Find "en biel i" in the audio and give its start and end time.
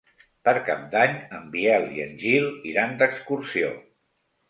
1.41-2.03